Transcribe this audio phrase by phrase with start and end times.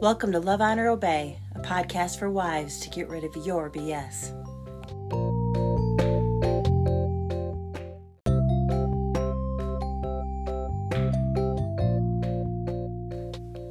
[0.00, 4.32] Welcome to Love, Honor, Obey, a podcast for wives to get rid of your BS.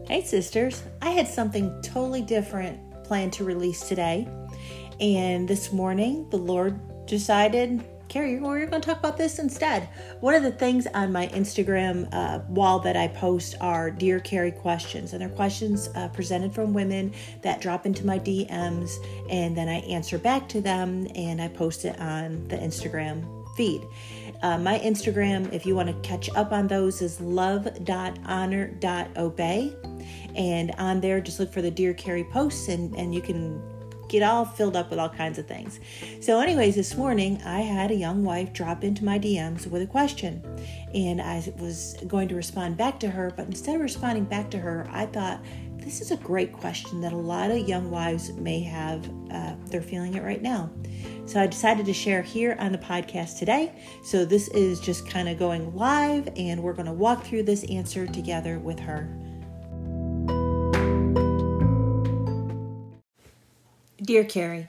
[0.10, 0.84] Hey, sisters.
[1.02, 4.28] I had something totally different planned to release today.
[5.00, 7.86] And this morning, the Lord decided
[8.18, 9.88] Kari, we're going to talk about this instead.
[10.22, 14.52] One of the things on my Instagram uh, wall that I post are Dear Kari
[14.52, 17.14] questions, and they're questions uh, presented from women
[17.44, 18.90] that drop into my DMs,
[19.30, 23.24] and then I answer back to them and I post it on the Instagram
[23.56, 23.84] feed.
[24.42, 29.76] Uh, my Instagram, if you want to catch up on those, is love.honor.obey.
[30.36, 33.62] And on there, just look for the Dear Kari posts, and, and you can
[34.08, 35.80] get all filled up with all kinds of things.
[36.22, 39.88] So, anyways, this morning I had a young wife drop into my DMs with a
[39.88, 40.44] question,
[40.94, 44.58] and I was going to respond back to her, but instead of responding back to
[44.58, 45.44] her, I thought
[45.78, 49.10] this is a great question that a lot of young wives may have.
[49.32, 50.70] Uh, they're feeling it right now.
[51.26, 53.74] So, I decided to share here on the podcast today.
[54.04, 57.64] So, this is just kind of going live, and we're going to walk through this
[57.66, 59.10] answer together with her.
[64.00, 64.68] Dear Kari,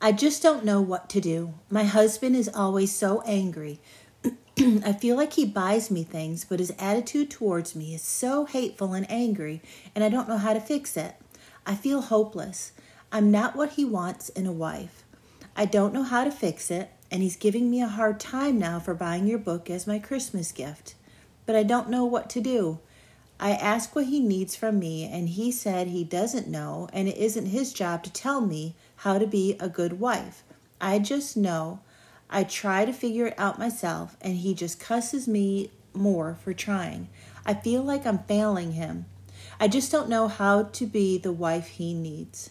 [0.00, 1.52] I just don't know what to do.
[1.68, 3.78] My husband is always so angry.
[4.58, 8.94] I feel like he buys me things, but his attitude towards me is so hateful
[8.94, 9.60] and angry,
[9.94, 11.14] and I don't know how to fix it.
[11.66, 12.72] I feel hopeless.
[13.12, 15.04] I'm not what he wants in a wife.
[15.54, 18.80] I don't know how to fix it, and he's giving me a hard time now
[18.80, 20.94] for buying your book as my Christmas gift.
[21.44, 22.78] But I don't know what to do.
[23.42, 27.16] I asked what he needs from me, and he said he doesn't know, and it
[27.16, 30.44] isn't his job to tell me how to be a good wife.
[30.78, 31.80] I just know
[32.28, 37.08] I try to figure it out myself, and he just cusses me more for trying.
[37.46, 39.06] I feel like I'm failing him.
[39.58, 42.50] I just don't know how to be the wife he needs.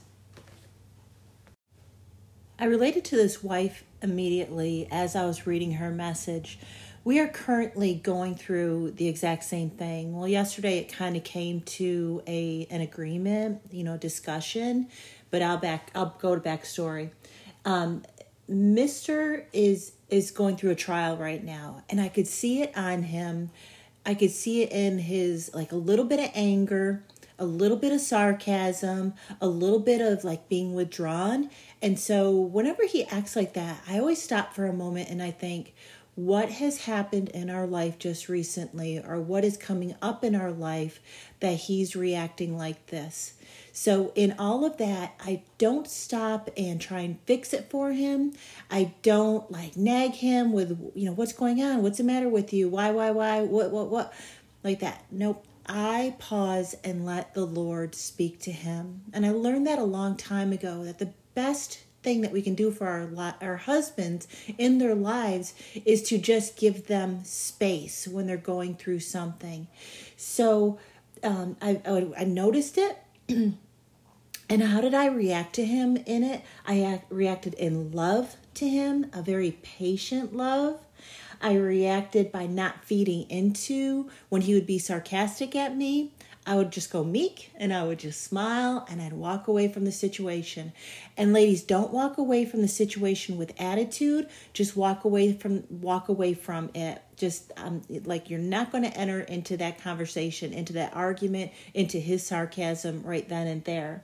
[2.58, 6.58] I related to this wife immediately as I was reading her message
[7.10, 10.16] we are currently going through the exact same thing.
[10.16, 14.90] Well, yesterday it kind of came to a an agreement, you know, discussion,
[15.32, 17.10] but I'll back I'll go to backstory.
[17.66, 18.04] Um,
[18.48, 23.02] Mister is is going through a trial right now, and I could see it on
[23.02, 23.50] him.
[24.06, 27.04] I could see it in his like a little bit of anger,
[27.40, 31.50] a little bit of sarcasm, a little bit of like being withdrawn.
[31.82, 35.32] And so whenever he acts like that, I always stop for a moment and I
[35.32, 35.74] think,
[36.26, 40.52] what has happened in our life just recently or what is coming up in our
[40.52, 41.00] life
[41.40, 43.34] that he's reacting like this.
[43.72, 48.34] So, in all of that, I don't stop and try and fix it for him.
[48.70, 51.84] I don't like nag him with, you know, what's going on?
[51.84, 52.68] What's the matter with you?
[52.68, 53.42] Why, why, why?
[53.42, 54.14] What, what, what?
[54.62, 55.06] Like that.
[55.12, 55.46] Nope.
[55.66, 59.04] I pause and let the Lord speak to him.
[59.14, 62.56] And I learned that a long time ago that the best thing that we can
[62.56, 64.28] do for our our husbands
[64.58, 65.54] in their lives
[65.86, 69.68] is to just give them space when they're going through something.
[70.16, 70.80] So
[71.24, 72.98] um, I, I, I noticed it.
[74.50, 76.42] and how did I react to him in it?
[76.66, 80.80] I act, reacted in love to him, a very patient love.
[81.42, 86.12] I reacted by not feeding into when he would be sarcastic at me.
[86.46, 89.86] I would just go meek and I would just smile and I'd walk away from
[89.86, 90.74] the situation.
[91.18, 94.28] And ladies, don't walk away from the situation with attitude.
[94.54, 97.02] Just walk away from walk away from it.
[97.18, 102.00] Just um, like you're not going to enter into that conversation, into that argument, into
[102.00, 104.04] his sarcasm right then and there.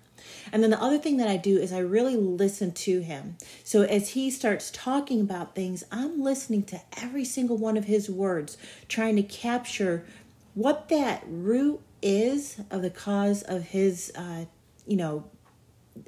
[0.51, 3.37] And then the other thing that I do is I really listen to him.
[3.63, 8.09] So as he starts talking about things, I'm listening to every single one of his
[8.09, 8.57] words,
[8.87, 10.05] trying to capture
[10.53, 14.45] what that root is of the cause of his uh
[14.85, 15.25] you know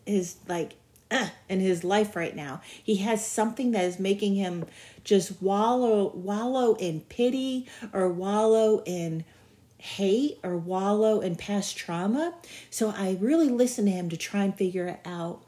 [0.06, 0.76] his like
[1.10, 2.62] uh, in his life right now.
[2.84, 4.66] He has something that is making him
[5.04, 9.24] just wallow wallow in pity or wallow in
[9.78, 12.34] hate or wallow in past trauma.
[12.70, 15.44] So i really listened to him to try and figure it out.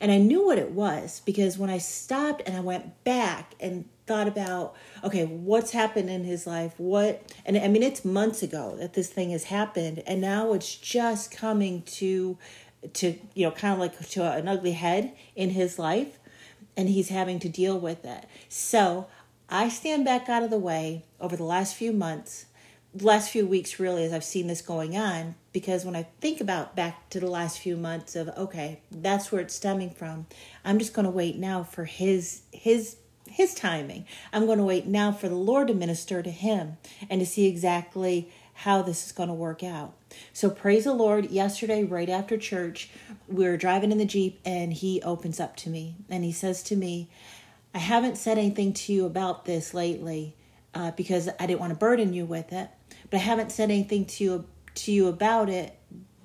[0.00, 3.84] And i knew what it was because when i stopped and i went back and
[4.10, 4.74] thought about
[5.04, 6.74] okay what's happened in his life?
[6.78, 10.74] What and i mean it's months ago that this thing has happened and now it's
[10.74, 12.36] just coming to
[12.94, 16.18] to you know kind of like to an ugly head in his life
[16.76, 18.26] and he's having to deal with it.
[18.48, 19.06] So
[19.48, 22.46] i stand back out of the way over the last few months
[23.00, 26.74] last few weeks really as i've seen this going on because when i think about
[26.74, 30.26] back to the last few months of okay that's where it's stemming from
[30.64, 32.96] i'm just going to wait now for his his
[33.30, 34.06] his timing.
[34.32, 36.76] I'm going to wait now for the Lord to minister to him
[37.08, 39.94] and to see exactly how this is going to work out.
[40.32, 41.30] So praise the Lord.
[41.30, 42.90] Yesterday, right after church,
[43.26, 46.62] we were driving in the Jeep and he opens up to me and he says
[46.64, 47.08] to me,
[47.74, 50.36] I haven't said anything to you about this lately
[50.74, 52.68] uh, because I didn't want to burden you with it,
[53.08, 54.44] but I haven't said anything to you
[54.74, 55.76] to you about it.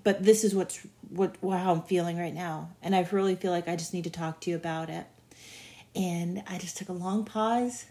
[0.04, 3.68] But this is what's what how I'm feeling right now, and I really feel like
[3.68, 5.08] I just need to talk to you about it.
[5.96, 7.86] And I just took a long pause,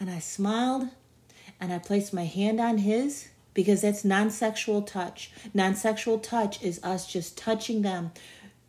[0.00, 0.88] and I smiled,
[1.60, 5.30] and I placed my hand on his because that's non-sexual touch.
[5.54, 8.12] Non-sexual touch is us just touching them,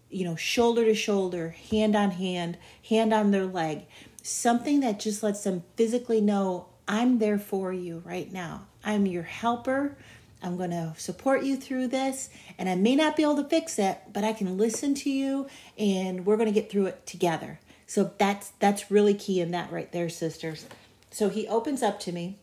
[0.09, 2.57] you know, shoulder to shoulder, hand on hand,
[2.87, 3.85] hand on their leg.
[4.21, 8.67] Something that just lets them physically know I'm there for you right now.
[8.83, 9.97] I'm your helper.
[10.41, 13.77] I'm going to support you through this, and I may not be able to fix
[13.77, 17.59] it, but I can listen to you and we're going to get through it together.
[17.89, 20.67] So that's that's really key in that right there, sisters.
[21.09, 22.37] So he opens up to me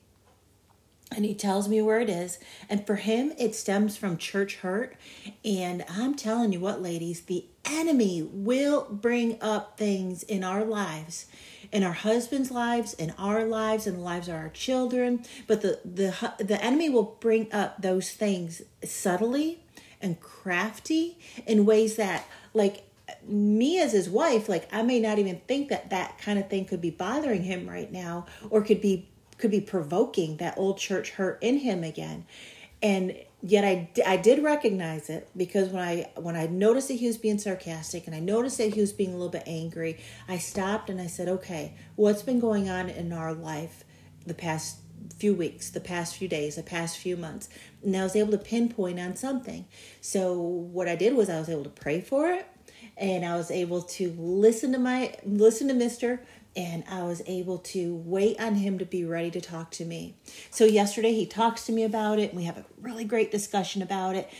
[1.14, 2.40] and he tells me where it is.
[2.68, 4.96] And for him, it stems from church hurt.
[5.44, 11.26] And I'm telling you what, ladies, the enemy will bring up things in our lives,
[11.70, 15.24] in our husbands' lives, in our lives, in the lives of our children.
[15.46, 19.60] But the the the enemy will bring up those things subtly
[20.02, 22.82] and crafty in ways that, like
[23.26, 26.64] me as his wife, like I may not even think that that kind of thing
[26.64, 29.08] could be bothering him right now, or could be
[29.38, 32.24] could be provoking that old church hurt in him again
[32.82, 37.06] and yet I, I did recognize it because when I when I noticed that he
[37.06, 39.98] was being sarcastic and I noticed that he was being a little bit angry,
[40.28, 43.84] I stopped and I said, "Okay, what's been going on in our life
[44.26, 44.78] the past
[45.16, 47.48] few weeks, the past few days, the past few months?"
[47.82, 49.66] And I was able to pinpoint on something.
[50.00, 52.46] So what I did was I was able to pray for it
[52.96, 56.20] and I was able to listen to my listen to Mister
[56.56, 60.14] and I was able to wait on him to be ready to talk to me.
[60.50, 63.82] So yesterday he talks to me about it and we have a really great discussion
[63.82, 64.30] about it.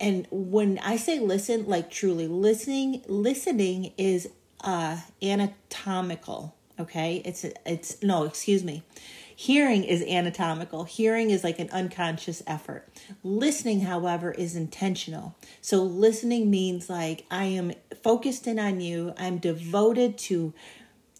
[0.00, 4.28] And when I say listen, like truly listening, listening is
[4.62, 7.22] uh anatomical, okay?
[7.24, 8.82] It's it's no, excuse me.
[9.36, 10.84] Hearing is anatomical.
[10.84, 12.88] Hearing is like an unconscious effort.
[13.22, 15.36] Listening, however, is intentional.
[15.60, 17.72] So listening means like I am
[18.02, 19.12] focused in on you.
[19.18, 20.54] I'm devoted to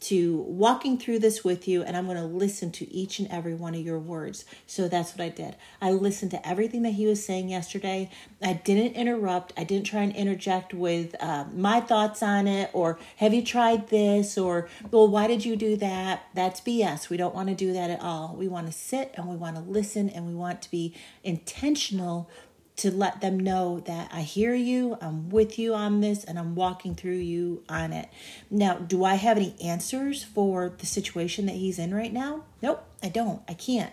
[0.00, 3.55] to walking through this with you and I'm going to listen to each and every
[3.55, 4.44] one of your words.
[4.67, 5.56] So that's what I did.
[5.81, 8.11] I listened to everything that he was saying yesterday.
[8.43, 9.52] I didn't interrupt.
[9.56, 13.88] I didn't try and interject with uh, my thoughts on it or have you tried
[13.88, 16.25] this or well, why did you do that?
[16.35, 17.08] That's BS.
[17.08, 18.35] We don't want to do that at all.
[18.38, 22.29] We want to sit and we want to listen and we want to be intentional
[22.76, 26.55] to let them know that I hear you, I'm with you on this, and I'm
[26.55, 28.09] walking through you on it.
[28.50, 32.44] Now, do I have any answers for the situation that he's in right now?
[32.62, 33.43] Nope, I don't.
[33.49, 33.93] I can't.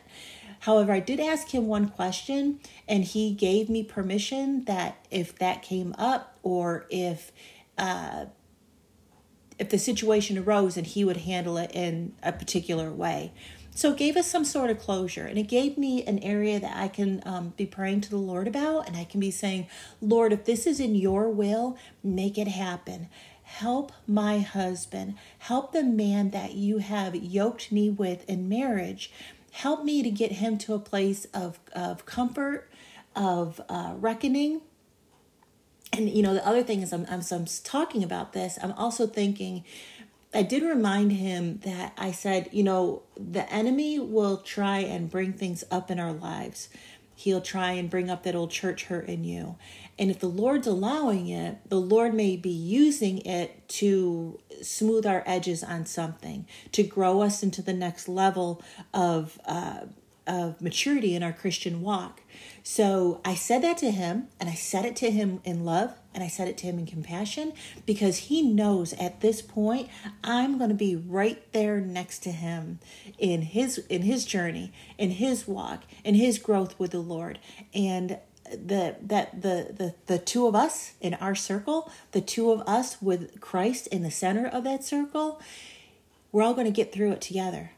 [0.61, 5.61] However, I did ask him one question, and he gave me permission that if that
[5.61, 7.31] came up or if
[7.77, 8.25] uh,
[9.57, 13.31] if the situation arose, and he would handle it in a particular way.
[13.73, 16.75] So it gave us some sort of closure, and it gave me an area that
[16.75, 19.67] I can um, be praying to the Lord about, and I can be saying,
[20.01, 23.07] Lord, if this is in your will, make it happen.
[23.43, 25.15] Help my husband.
[25.39, 29.11] Help the man that you have yoked me with in marriage.
[29.51, 32.69] Help me to get him to a place of, of comfort,
[33.15, 34.61] of uh, reckoning.
[35.93, 39.07] And you know, the other thing is, I'm, I'm, I'm talking about this, I'm also
[39.07, 39.63] thinking
[40.33, 45.33] I did remind him that I said, you know, the enemy will try and bring
[45.33, 46.69] things up in our lives.
[47.15, 49.57] He'll try and bring up that old church hurt in you.
[49.99, 55.21] And if the Lord's allowing it, the Lord may be using it to smooth our
[55.25, 59.81] edges on something, to grow us into the next level of uh,
[60.31, 62.21] of maturity in our Christian walk.
[62.63, 66.23] So I said that to him, and I said it to him in love, and
[66.23, 67.51] I said it to him in compassion
[67.85, 69.89] because he knows at this point
[70.23, 72.79] I'm going to be right there next to him
[73.17, 77.37] in his in his journey, in his walk, in his growth with the Lord.
[77.73, 82.61] And the that the the the two of us in our circle, the two of
[82.67, 85.41] us with Christ in the center of that circle,
[86.31, 87.71] we're all going to get through it together.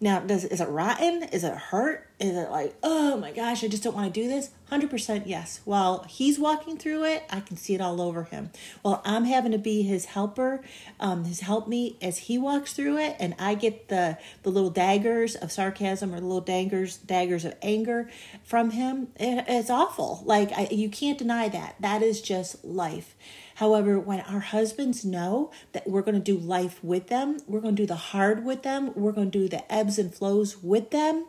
[0.00, 1.24] Now, does is it rotten?
[1.24, 2.07] Is it hurt?
[2.20, 4.50] Is it like, oh my gosh, I just don't want to do this?
[4.72, 5.60] 100% yes.
[5.64, 8.50] While he's walking through it, I can see it all over him.
[8.82, 10.60] While I'm having to be his helper,
[10.98, 14.70] um, his help me as he walks through it, and I get the the little
[14.70, 18.10] daggers of sarcasm or the little daggers daggers of anger
[18.42, 19.08] from him.
[19.16, 20.22] It, it's awful.
[20.24, 21.76] Like I, you can't deny that.
[21.80, 23.14] That is just life.
[23.56, 27.74] However, when our husbands know that we're going to do life with them, we're going
[27.74, 30.90] to do the hard with them, we're going to do the ebbs and flows with
[30.90, 31.26] them,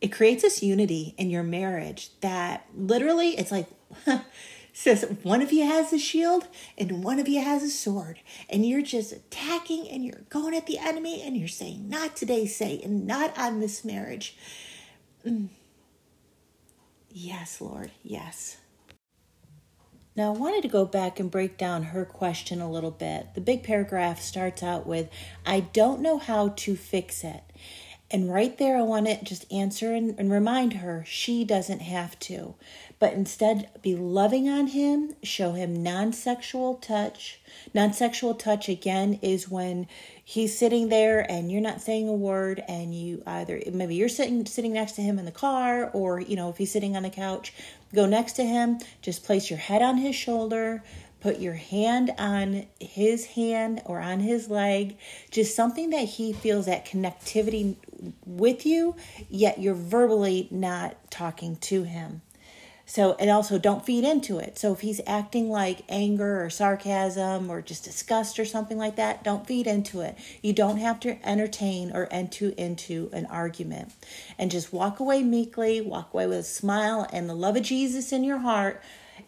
[0.00, 3.66] it creates this unity in your marriage that literally it's like
[4.72, 8.64] says one of you has a shield and one of you has a sword and
[8.64, 12.80] you're just attacking and you're going at the enemy and you're saying not today say
[12.84, 14.36] and not on this marriage
[15.26, 15.48] mm.
[17.10, 18.58] yes lord yes
[20.18, 23.34] now, I wanted to go back and break down her question a little bit.
[23.34, 25.08] The big paragraph starts out with,
[25.46, 27.44] I don't know how to fix it.
[28.10, 32.18] And right there, I want to just answer and, and, remind her she doesn't have
[32.20, 32.54] to,
[32.98, 37.38] but instead be loving on him, show him non sexual touch.
[37.74, 39.86] Non sexual touch, again, is when
[40.24, 44.46] he's sitting there and you're not saying a word, and you either maybe you're sitting
[44.46, 47.10] sitting next to him in the car, or you know, if he's sitting on the
[47.10, 47.52] couch,
[47.94, 50.82] go next to him, just place your head on his shoulder,
[51.20, 54.96] put your hand on his hand or on his leg,
[55.30, 57.76] just something that he feels that connectivity
[58.24, 58.94] with you,
[59.28, 62.22] yet you're verbally not talking to him.
[62.86, 64.58] So, and also don't feed into it.
[64.58, 69.22] So, if he's acting like anger or sarcasm or just disgust or something like that,
[69.22, 70.16] don't feed into it.
[70.40, 73.92] You don't have to entertain or enter into an argument.
[74.38, 78.10] And just walk away meekly, walk away with a smile and the love of Jesus
[78.10, 78.82] in your heart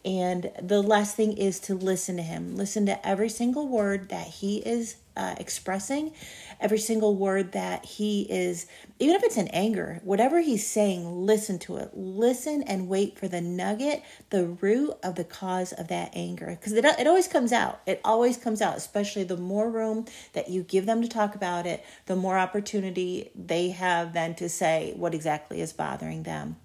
[0.05, 2.57] and the last thing is to listen to him.
[2.57, 6.13] Listen to every single word that he is uh, expressing,
[6.59, 8.67] every single word that he is,
[8.99, 11.91] even if it's in anger, whatever he's saying, listen to it.
[11.95, 16.47] Listen and wait for the nugget, the root of the cause of that anger.
[16.59, 17.81] Because it, it always comes out.
[17.85, 21.67] It always comes out, especially the more room that you give them to talk about
[21.67, 26.57] it, the more opportunity they have then to say what exactly is bothering them.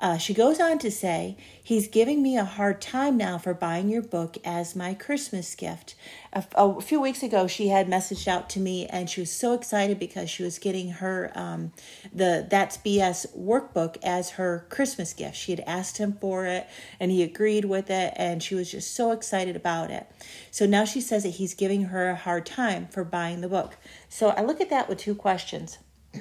[0.00, 3.88] Uh, she goes on to say, He's giving me a hard time now for buying
[3.88, 5.94] your book as my Christmas gift.
[6.32, 9.98] A, few weeks ago, she had messaged out to me and she was so excited
[9.98, 11.72] because she was getting her um,
[12.12, 15.36] the That's BS workbook as her Christmas gift.
[15.36, 16.66] She had asked him for it
[16.98, 20.10] and he agreed with it and she was just so excited about it.
[20.50, 23.76] So now she says that he's giving her a hard time for buying the book.
[24.08, 25.78] So I look at that with two questions.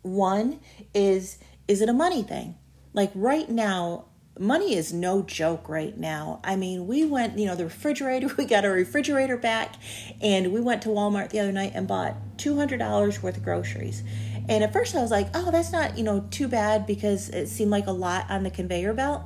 [0.03, 0.59] One
[0.95, 1.39] is,
[1.69, 2.57] is it a money thing?
[2.93, 4.07] Like right now,
[4.39, 6.41] money is no joke right now.
[6.45, 9.77] I mean, we went, you know, the refrigerator, we got our refrigerator back,
[10.21, 14.03] and we went to Walmart the other night and bought $200 worth of groceries.
[14.49, 17.47] And at first I was like, oh, that's not, you know, too bad because it
[17.47, 19.23] seemed like a lot on the conveyor belt.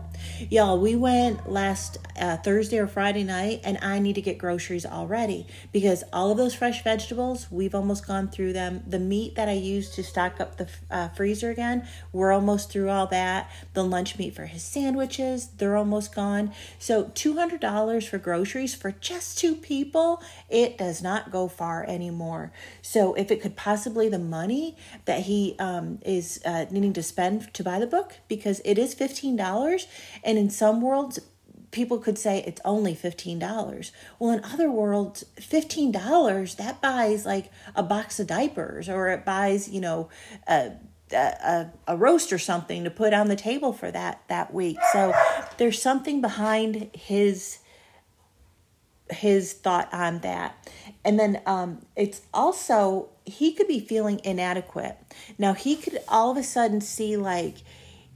[0.51, 4.87] Y'all, we went last uh, Thursday or Friday night, and I need to get groceries
[4.87, 8.83] already because all of those fresh vegetables, we've almost gone through them.
[8.87, 12.91] The meat that I used to stock up the uh, freezer again, we're almost through
[12.91, 13.51] all that.
[13.75, 16.53] The lunch meat for his sandwiches, they're almost gone.
[16.79, 22.53] So $200 for groceries for just two people, it does not go far anymore.
[22.83, 27.53] So if it could possibly the money that he um, is uh, needing to spend
[27.55, 29.87] to buy the book, because it is $15
[30.25, 31.21] and in some worlds,
[31.71, 33.91] people could say it's only $15.
[34.19, 39.69] Well, in other worlds, $15 that buys like a box of diapers or it buys,
[39.69, 40.09] you know,
[40.47, 40.73] a
[41.13, 44.79] a, a roast or something to put on the table for that that week.
[44.93, 45.15] So
[45.57, 47.59] there's something behind his
[49.11, 50.69] his thought on that.
[51.05, 54.97] And then um, it's also he could be feeling inadequate.
[55.39, 57.59] Now he could all of a sudden see like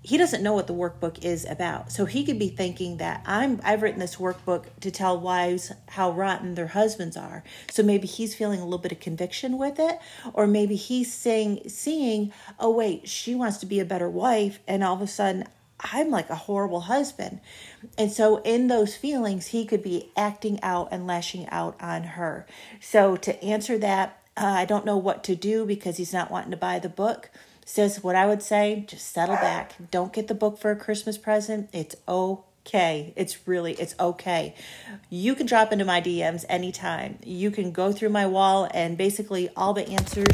[0.03, 1.93] he doesn't know what the workbook is about.
[1.93, 6.11] So he could be thinking that I'm I've written this workbook to tell wives how
[6.11, 7.45] rotten their husbands are.
[7.71, 9.99] So maybe he's feeling a little bit of conviction with it
[10.33, 14.83] or maybe he's saying seeing, "Oh wait, she wants to be a better wife and
[14.83, 15.45] all of a sudden
[15.81, 17.41] I'm like a horrible husband."
[17.99, 22.47] And so in those feelings, he could be acting out and lashing out on her.
[22.81, 26.53] So to answer that, uh, I don't know what to do because he's not wanting
[26.53, 27.31] to buy the book
[27.71, 29.75] Sis, what I would say, just settle back.
[29.93, 31.71] Don't get the book for a Christmas present.
[31.73, 33.13] It's okay.
[33.15, 34.57] It's really, it's okay.
[35.09, 37.21] You can drop into my DMs anytime.
[37.25, 40.27] You can go through my wall and basically all the answers,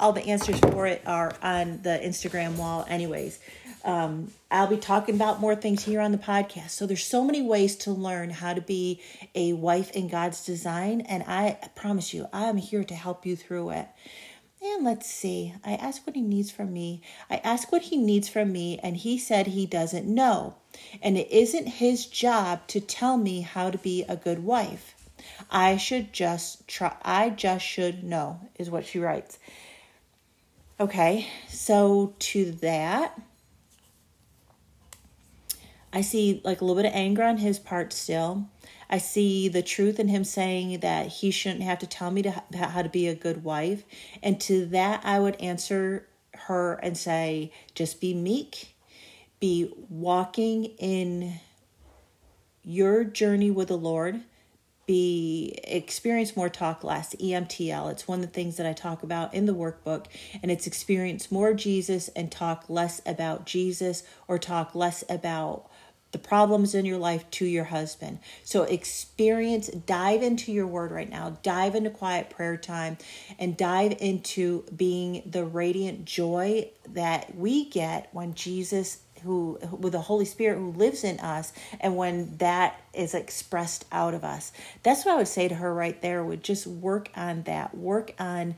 [0.00, 3.38] all the answers for it are on the Instagram wall anyways.
[3.84, 6.70] Um, I'll be talking about more things here on the podcast.
[6.70, 9.00] So there's so many ways to learn how to be
[9.36, 11.02] a wife in God's design.
[11.02, 13.86] And I promise you, I'm here to help you through it.
[14.62, 15.54] And let's see.
[15.64, 17.00] I ask what he needs from me.
[17.30, 20.56] I ask what he needs from me, and he said he doesn't know.
[21.02, 24.94] And it isn't his job to tell me how to be a good wife.
[25.50, 26.94] I should just try.
[27.02, 29.38] I just should know, is what she writes.
[30.78, 33.18] Okay, so to that,
[35.92, 38.48] I see like a little bit of anger on his part still.
[38.90, 42.42] I see the truth in him saying that he shouldn't have to tell me to
[42.52, 43.84] how to be a good wife.
[44.20, 48.74] And to that, I would answer her and say, just be meek,
[49.38, 51.38] be walking in
[52.64, 54.22] your journey with the Lord,
[54.86, 57.92] be experience more talk less EMTL.
[57.92, 60.06] It's one of the things that I talk about in the workbook
[60.42, 65.69] and it's experience more Jesus and talk less about Jesus or talk less about
[66.12, 68.18] the problems in your life to your husband.
[68.44, 72.98] So experience, dive into your word right now, dive into quiet prayer time,
[73.38, 80.00] and dive into being the radiant joy that we get when Jesus who with the
[80.00, 84.50] holy spirit who lives in us and when that is expressed out of us.
[84.82, 87.76] That's what i would say to her right there would just work on that.
[87.76, 88.54] Work on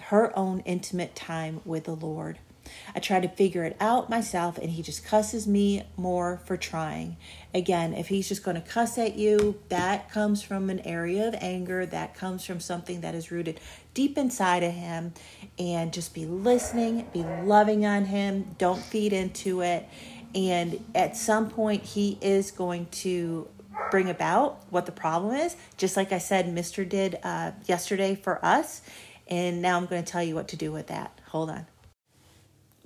[0.00, 2.38] her own intimate time with the lord
[2.94, 7.16] I try to figure it out myself, and he just cusses me more for trying.
[7.54, 11.34] Again, if he's just going to cuss at you, that comes from an area of
[11.40, 13.60] anger, that comes from something that is rooted
[13.94, 15.14] deep inside of him.
[15.58, 19.88] And just be listening, be loving on him, don't feed into it.
[20.34, 23.48] And at some point, he is going to
[23.90, 26.88] bring about what the problem is, just like I said, Mr.
[26.88, 28.82] did uh, yesterday for us.
[29.28, 31.18] And now I'm going to tell you what to do with that.
[31.28, 31.66] Hold on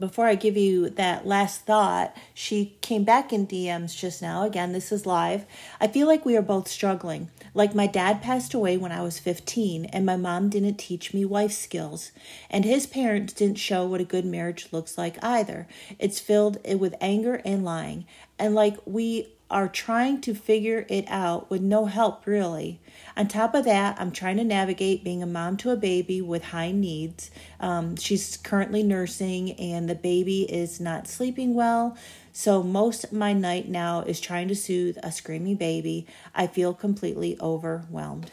[0.01, 4.43] before I give you that last thought, she came back in DMs just now.
[4.45, 5.45] Again, this is live.
[5.81, 7.31] I feel like we are both struggling.
[7.53, 11.25] Like my dad passed away when I was 15, and my mom didn't teach me
[11.25, 12.13] wife skills.
[12.49, 15.69] And his parents didn't show what a good marriage looks like either.
[15.99, 18.07] It's filled with anger and lying.
[18.39, 22.81] And like we are trying to figure it out with no help, really.
[23.17, 26.45] On top of that, I'm trying to navigate being a mom to a baby with
[26.45, 27.31] high needs.
[27.59, 31.97] Um, she's currently nursing, and the baby is not sleeping well.
[32.33, 36.07] So, most of my night now is trying to soothe a screaming baby.
[36.35, 38.31] I feel completely overwhelmed.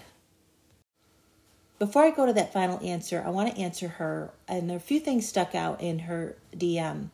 [1.79, 4.79] Before I go to that final answer, I want to answer her, and there are
[4.79, 7.09] a few things stuck out in her DM.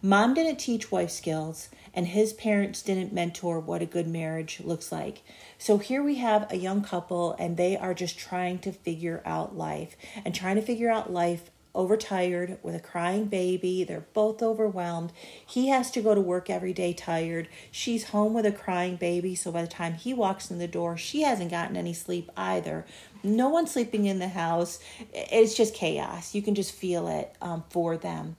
[0.00, 4.92] Mom didn't teach wife skills, and his parents didn't mentor what a good marriage looks
[4.92, 5.22] like.
[5.58, 9.56] So here we have a young couple, and they are just trying to figure out
[9.56, 13.84] life and trying to figure out life overtired with a crying baby.
[13.84, 15.12] They're both overwhelmed.
[15.44, 17.48] He has to go to work every day tired.
[17.70, 19.34] She's home with a crying baby.
[19.34, 22.86] So by the time he walks in the door, she hasn't gotten any sleep either.
[23.22, 24.78] No one sleeping in the house.
[25.12, 26.34] It's just chaos.
[26.34, 28.36] You can just feel it um, for them.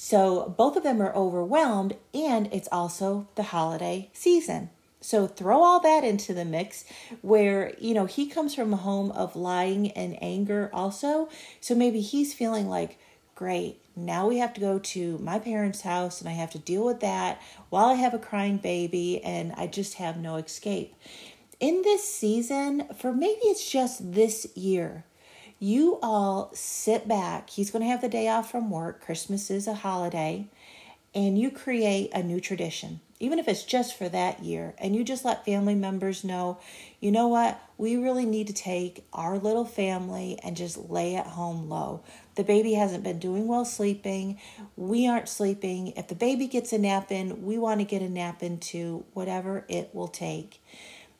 [0.00, 4.70] So both of them are overwhelmed, and it's also the holiday season.
[5.00, 6.84] So throw all that into the mix
[7.20, 11.28] where, you know, he comes from a home of lying and anger also.
[11.60, 13.00] So maybe he's feeling like,
[13.34, 16.84] great, now we have to go to my parents' house and I have to deal
[16.84, 20.94] with that while I have a crying baby and I just have no escape.
[21.58, 25.02] In this season, for maybe it's just this year,
[25.58, 27.50] you all sit back.
[27.50, 29.00] He's going to have the day off from work.
[29.04, 30.46] Christmas is a holiday.
[31.14, 34.74] And you create a new tradition, even if it's just for that year.
[34.78, 36.58] And you just let family members know,
[37.00, 37.58] you know what?
[37.78, 42.02] We really need to take our little family and just lay at home low.
[42.34, 44.38] The baby hasn't been doing well sleeping.
[44.76, 45.94] We aren't sleeping.
[45.96, 49.04] If the baby gets a nap in, we want to get a nap in too,
[49.14, 50.62] whatever it will take.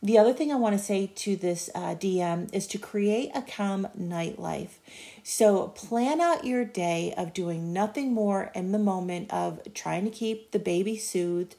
[0.01, 3.43] The other thing I want to say to this uh, DM is to create a
[3.43, 4.79] calm nightlife.
[5.25, 10.11] So plan out your day of doing nothing more in the moment of trying to
[10.11, 11.57] keep the baby soothed.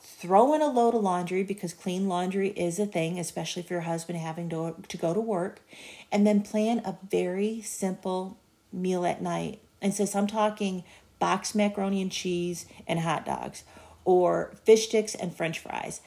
[0.00, 3.80] Throw in a load of laundry because clean laundry is a thing, especially if your
[3.80, 5.60] husband having to, to go to work.
[6.12, 8.36] And then plan a very simple
[8.70, 9.60] meal at night.
[9.80, 10.84] And so I'm talking
[11.18, 13.64] box macaroni and cheese and hot dogs
[14.08, 16.00] or fish sticks and french fries.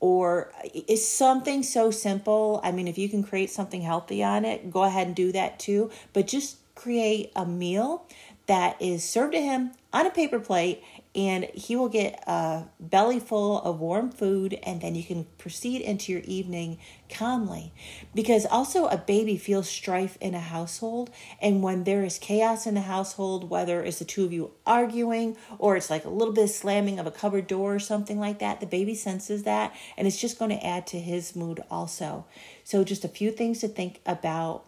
[0.00, 0.52] Or
[0.88, 4.82] is something so simple i mean if you can create something healthy on it go
[4.82, 5.90] ahead and do that too.
[6.12, 8.06] But just create a meal
[8.46, 10.82] that is served to him on a paper plate
[11.14, 15.80] and he will get a belly full of warm food and then you can proceed
[15.80, 17.72] into your evening calmly.
[18.14, 22.74] Because also a baby feels strife in a household and when there is chaos in
[22.74, 26.44] the household whether it's the two of you arguing or it's like a little bit
[26.44, 30.06] of slamming of a cupboard door or something like that the baby senses that and
[30.06, 32.26] it's just going to add to his mood also.
[32.64, 34.64] So just a few things to think about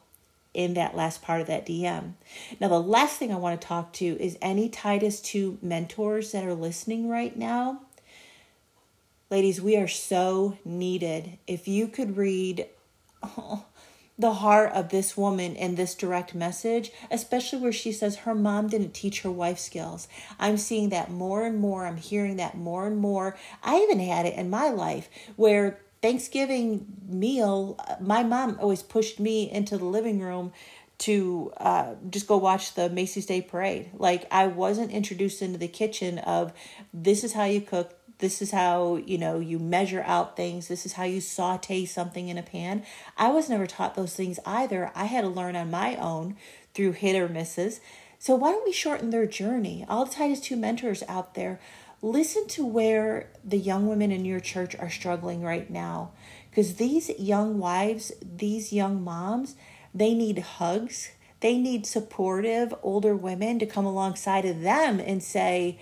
[0.57, 2.15] in that last part of that DM.
[2.59, 6.45] Now, the last thing I want to talk to is any Titus 2 mentors that
[6.45, 7.83] are listening right now.
[9.31, 11.39] Ladies, we are so needed.
[11.47, 12.67] If you could read
[13.23, 13.67] oh,
[14.19, 18.69] the heart of this woman in this direct message, especially where she says her mom
[18.69, 20.09] didn't teach her wife skills.
[20.39, 21.87] I'm seeing that more and more.
[21.87, 23.37] I'm hearing that more and more.
[23.63, 29.51] I even had it in my life where Thanksgiving meal, my mom always pushed me
[29.51, 30.53] into the living room
[30.99, 33.91] to uh, just go watch the Macy's Day Parade.
[33.93, 36.53] Like I wasn't introduced into the kitchen of
[36.95, 40.87] this is how you cook, this is how you know you measure out things this
[40.87, 42.85] is how you saute something in a pan.
[43.19, 44.93] I was never taught those things either.
[44.95, 46.37] I had to learn on my own
[46.73, 47.81] through hit or misses.
[48.21, 49.85] So why don't we shorten their journey?
[49.89, 51.59] All the titus 2 mentors out there
[52.03, 56.11] listen to where the young women in your church are struggling right now
[56.51, 59.57] because these young wives these young moms
[59.95, 65.79] they need hugs they need supportive older women to come alongside of them and say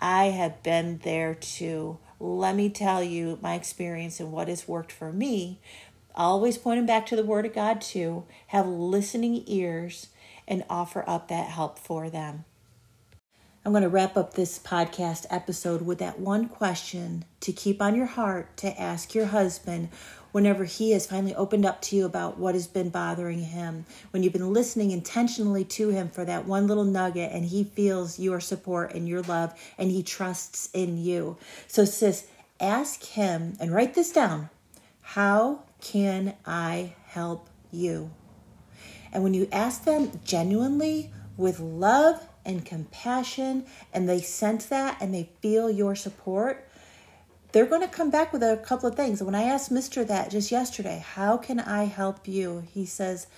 [0.00, 1.98] I have been there too.
[2.20, 5.60] Let me tell you my experience and what has worked for me.
[6.14, 8.24] Always pointing back to the Word of God too.
[8.48, 10.08] Have listening ears
[10.46, 12.44] and offer up that help for them.
[13.66, 17.94] I'm going to wrap up this podcast episode with that one question to keep on
[17.94, 19.88] your heart to ask your husband
[20.32, 24.22] whenever he has finally opened up to you about what has been bothering him, when
[24.22, 28.38] you've been listening intentionally to him for that one little nugget and he feels your
[28.38, 31.38] support and your love and he trusts in you.
[31.66, 32.26] So, sis,
[32.60, 34.50] ask him and write this down
[35.00, 38.10] How can I help you?
[39.10, 45.14] And when you ask them genuinely with love and compassion, and they sense that and
[45.14, 46.68] they feel your support,
[47.52, 49.22] they're going to come back with a couple of things.
[49.22, 50.06] When I asked Mr.
[50.06, 52.64] that just yesterday, how can I help you?
[52.72, 53.28] He says,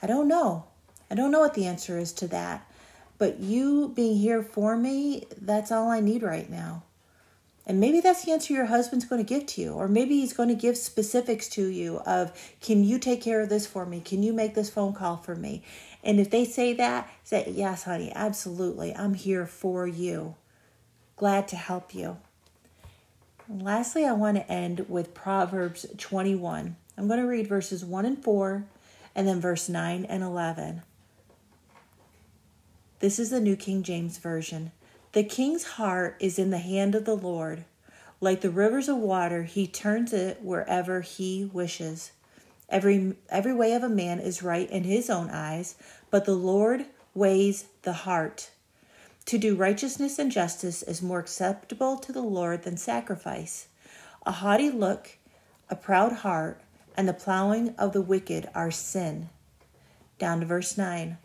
[0.00, 0.64] I don't know.
[1.10, 2.70] I don't know what the answer is to that.
[3.18, 6.84] But you being here for me, that's all I need right now.
[7.66, 9.72] And maybe that's the answer your husband's going to give to you.
[9.72, 13.48] Or maybe he's going to give specifics to you of, can you take care of
[13.48, 14.00] this for me?
[14.00, 15.62] Can you make this phone call for me?
[16.04, 18.94] And if they say that, say, yes, honey, absolutely.
[18.94, 20.34] I'm here for you.
[21.16, 22.18] Glad to help you.
[23.48, 26.76] And lastly, I want to end with Proverbs 21.
[26.96, 28.64] I'm going to read verses 1 and 4
[29.14, 30.82] and then verse 9 and 11.
[33.00, 34.72] This is the New King James Version.
[35.12, 37.64] The king's heart is in the hand of the Lord.
[38.20, 42.12] Like the rivers of water, he turns it wherever he wishes.
[42.68, 45.76] Every, every way of a man is right in his own eyes,
[46.10, 48.50] but the Lord weighs the heart.
[49.26, 53.68] To do righteousness and justice is more acceptable to the Lord than sacrifice.
[54.26, 55.18] A haughty look,
[55.70, 56.60] a proud heart,
[56.96, 59.30] and the plowing of the wicked are sin.
[60.18, 61.18] Down to verse 9.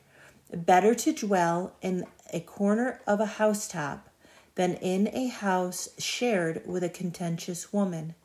[0.53, 4.09] Better to dwell in a corner of a housetop
[4.55, 8.15] than in a house shared with a contentious woman.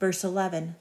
[0.00, 0.76] Verse 11.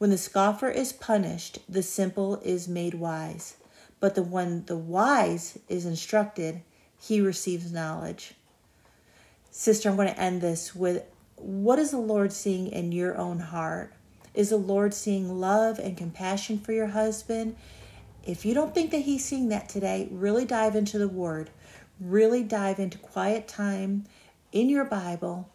[0.00, 3.58] When the scoffer is punished, the simple is made wise.
[4.00, 6.62] But the when the wise is instructed,
[6.98, 8.32] he receives knowledge.
[9.50, 11.04] Sister, I'm going to end this with
[11.36, 13.92] what is the Lord seeing in your own heart?
[14.32, 17.56] Is the Lord seeing love and compassion for your husband?
[18.24, 21.50] If you don't think that he's seeing that today, really dive into the word.
[22.00, 24.06] Really dive into quiet time
[24.50, 25.50] in your Bible,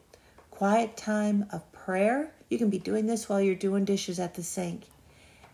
[0.51, 2.34] quiet time of prayer.
[2.49, 4.83] You can be doing this while you're doing dishes at the sink.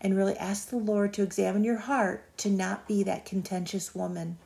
[0.00, 4.38] And really ask the Lord to examine your heart to not be that contentious woman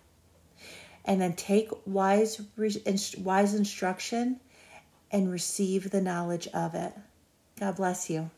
[1.06, 2.42] and then take wise
[3.18, 4.40] wise instruction
[5.10, 6.92] and receive the knowledge of it.
[7.58, 8.30] God bless you.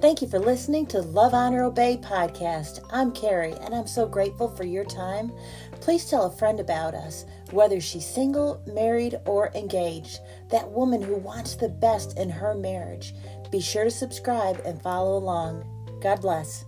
[0.00, 2.86] Thank you for listening to Love, Honor, Obey podcast.
[2.92, 5.32] I'm Kari, and I'm so grateful for your time.
[5.80, 11.16] Please tell a friend about us, whether she's single, married, or engaged, that woman who
[11.16, 13.14] wants the best in her marriage.
[13.50, 15.64] Be sure to subscribe and follow along.
[16.00, 16.64] God bless.